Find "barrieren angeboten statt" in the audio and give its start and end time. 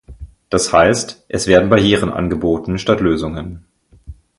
1.69-3.01